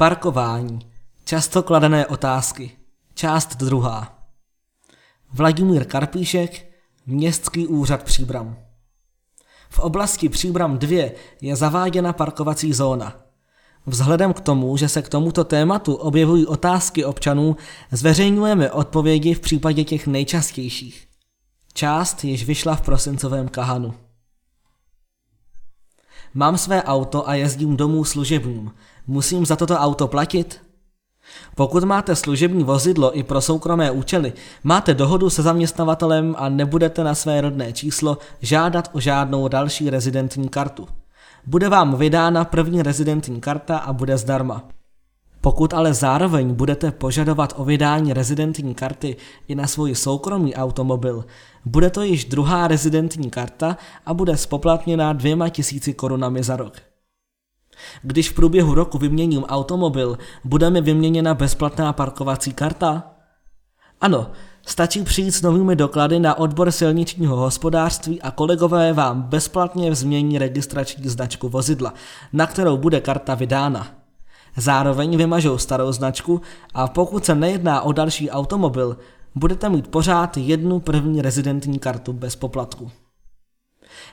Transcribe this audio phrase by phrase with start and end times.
[0.00, 0.78] Parkování.
[1.24, 2.70] Často kladené otázky.
[3.14, 4.18] Část druhá.
[5.32, 6.72] Vladimír Karpíšek,
[7.06, 8.56] Městský úřad Příbram.
[9.70, 11.10] V oblasti Příbram 2
[11.40, 13.16] je zaváděna parkovací zóna.
[13.86, 17.56] Vzhledem k tomu, že se k tomuto tématu objevují otázky občanů,
[17.90, 21.08] zveřejňujeme odpovědi v případě těch nejčastějších.
[21.72, 23.94] Část již vyšla v prosincovém kahanu.
[26.34, 28.70] Mám své auto a jezdím domů služebním.
[29.06, 30.60] Musím za toto auto platit?
[31.54, 34.32] Pokud máte služební vozidlo i pro soukromé účely,
[34.64, 40.48] máte dohodu se zaměstnavatelem a nebudete na své rodné číslo žádat o žádnou další rezidentní
[40.48, 40.88] kartu.
[41.46, 44.62] Bude vám vydána první rezidentní karta a bude zdarma.
[45.40, 49.16] Pokud ale zároveň budete požadovat o vydání rezidentní karty
[49.48, 51.24] i na svůj soukromý automobil,
[51.64, 53.76] bude to již druhá rezidentní karta
[54.06, 56.76] a bude spoplatněná dvěma tisíci korunami za rok.
[58.02, 63.10] Když v průběhu roku vyměním automobil, bude mi vyměněna bezplatná parkovací karta?
[64.00, 64.30] Ano,
[64.66, 71.08] stačí přijít s novými doklady na odbor silničního hospodářství a kolegové vám bezplatně změní registrační
[71.08, 71.94] značku vozidla,
[72.32, 73.99] na kterou bude karta vydána.
[74.60, 76.40] Zároveň vymažou starou značku
[76.74, 78.96] a pokud se nejedná o další automobil,
[79.34, 82.90] budete mít pořád jednu první rezidentní kartu bez poplatku.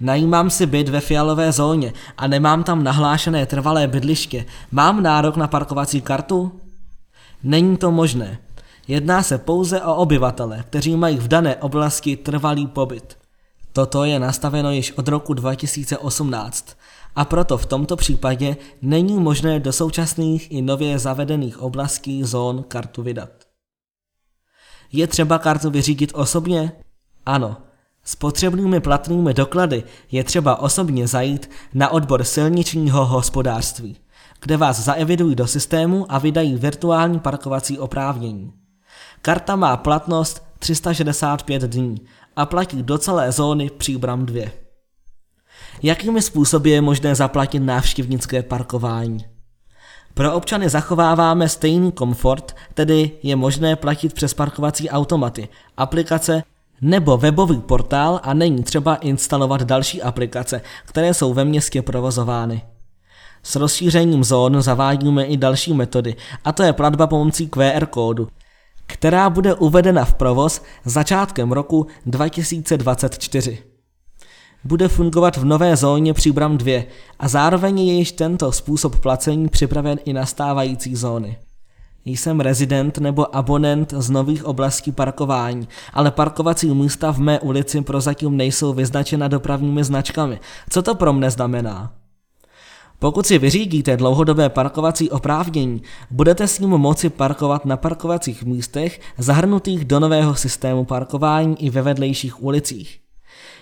[0.00, 4.44] Najímám si byt ve fialové zóně a nemám tam nahlášené trvalé bydliště.
[4.70, 6.52] Mám nárok na parkovací kartu?
[7.42, 8.38] Není to možné.
[8.88, 13.21] Jedná se pouze o obyvatele, kteří mají v dané oblasti trvalý pobyt.
[13.72, 16.76] Toto je nastaveno již od roku 2018
[17.16, 23.02] a proto v tomto případě není možné do současných i nově zavedených oblastí zón kartu
[23.02, 23.30] vydat.
[24.92, 26.72] Je třeba kartu vyřídit osobně?
[27.26, 27.56] Ano,
[28.04, 33.96] s potřebnými platnými doklady je třeba osobně zajít na odbor silničního hospodářství,
[34.42, 38.52] kde vás zaevidují do systému a vydají virtuální parkovací oprávnění.
[39.22, 42.00] Karta má platnost 365 dní
[42.36, 44.50] a platí do celé zóny Příbram 2.
[45.82, 49.24] Jakými způsoby je možné zaplatit návštěvnické parkování?
[50.14, 56.42] Pro občany zachováváme stejný komfort, tedy je možné platit přes parkovací automaty, aplikace
[56.80, 62.62] nebo webový portál a není třeba instalovat další aplikace, které jsou ve městě provozovány.
[63.42, 68.28] S rozšířením zón zavádíme i další metody, a to je platba pomocí QR kódu,
[68.86, 73.58] která bude uvedena v provoz začátkem roku 2024.
[74.64, 76.82] Bude fungovat v nové zóně Příbram 2
[77.18, 81.38] a zároveň je již tento způsob placení připraven i na stávající zóny.
[82.04, 88.36] Jsem rezident nebo abonent z nových oblastí parkování, ale parkovací místa v mé ulici prozatím
[88.36, 90.40] nejsou vyznačena dopravními značkami.
[90.70, 92.01] Co to pro mne znamená?
[93.02, 99.84] Pokud si vyřídíte dlouhodobé parkovací oprávnění, budete s ním moci parkovat na parkovacích místech zahrnutých
[99.84, 103.00] do nového systému parkování i ve vedlejších ulicích.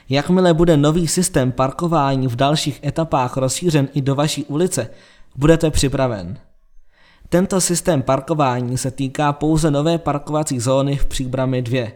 [0.08, 4.90] Jakmile bude nový systém parkování v dalších etapách rozšířen i do vaší ulice,
[5.36, 6.38] budete připraven.
[7.28, 11.88] Tento systém parkování se týká pouze nové parkovací zóny v Příbrami 2.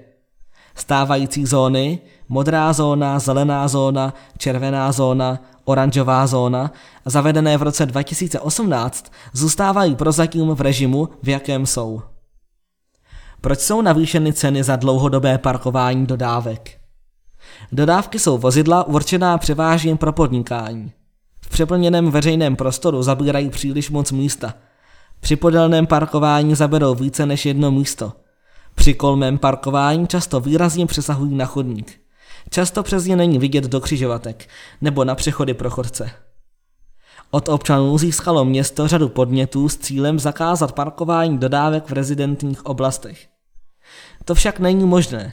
[0.75, 6.73] Stávající zóny, modrá zóna, zelená zóna, červená zóna, oranžová zóna,
[7.05, 12.03] zavedené v roce 2018, zůstávají prozatím v režimu, v jakém jsou.
[13.41, 16.81] Proč jsou navýšeny ceny za dlouhodobé parkování dodávek?
[17.73, 20.93] Dodávky jsou vozidla určená převážně pro podnikání.
[21.41, 24.55] V přeplněném veřejném prostoru zabírají příliš moc místa–
[25.25, 28.13] při podélném parkování zaberou více než jedno místo.
[28.75, 32.01] Při kolmém parkování často výrazně přesahují na chodník.
[32.51, 34.49] Často přes ně není vidět do křižovatek
[34.81, 36.11] nebo na přechody pro chodce.
[37.31, 43.29] Od občanů získalo město řadu podnětů s cílem zakázat parkování dodávek v rezidentních oblastech.
[44.25, 45.33] To však není možné,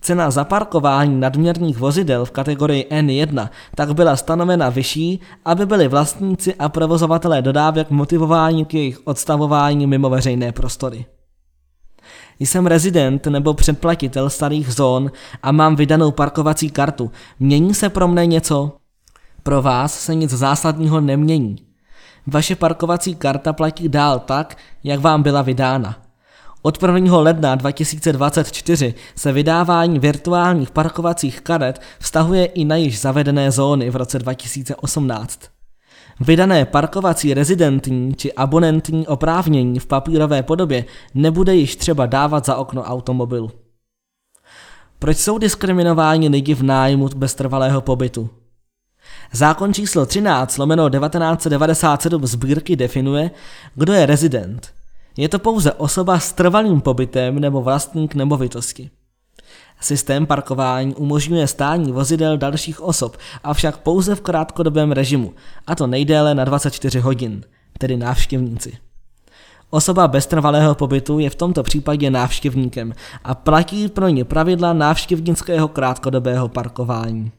[0.00, 6.68] Cena zaparkování nadměrných vozidel v kategorii N1 tak byla stanovena vyšší, aby byli vlastníci a
[6.68, 11.06] provozovatelé dodávek motivováni k jejich odstavování mimo veřejné prostory.
[12.40, 15.10] Jsem rezident nebo předplatitel starých zón
[15.42, 17.10] a mám vydanou parkovací kartu.
[17.40, 18.76] Mění se pro mne něco?
[19.42, 21.56] Pro vás se nic zásadního nemění.
[22.26, 25.96] Vaše parkovací karta platí dál tak, jak vám byla vydána.
[26.62, 27.18] Od 1.
[27.18, 34.18] ledna 2024 se vydávání virtuálních parkovacích karet vztahuje i na již zavedené zóny v roce
[34.18, 35.55] 2018.
[36.20, 40.84] Vydané parkovací rezidentní či abonentní oprávnění v papírové podobě
[41.14, 43.50] nebude již třeba dávat za okno automobilu.
[44.98, 48.30] Proč jsou diskriminováni lidi v nájmu bez trvalého pobytu?
[49.32, 53.30] Zákon číslo 13 lomeno 1997 sbírky definuje,
[53.74, 54.72] kdo je rezident.
[55.16, 58.90] Je to pouze osoba s trvalým pobytem nebo vlastník nemovitosti.
[59.80, 65.34] Systém parkování umožňuje stání vozidel dalších osob, avšak pouze v krátkodobém režimu,
[65.66, 67.44] a to nejdéle na 24 hodin,
[67.78, 68.78] tedy návštěvníci.
[69.70, 72.92] Osoba bez trvalého pobytu je v tomto případě návštěvníkem
[73.24, 77.32] a platí pro ně pravidla návštěvnického krátkodobého parkování.